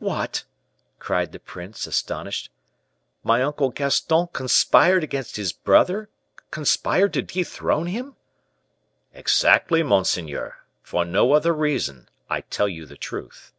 [0.00, 0.42] "What!"
[0.98, 2.50] cried the prince, astonished;
[3.22, 6.08] "my uncle Gaston 'conspired against his brother';
[6.50, 8.16] conspired to dethrone him?"
[9.14, 12.08] "Exactly, monseigneur; for no other reason.
[12.28, 13.52] I tell you the truth."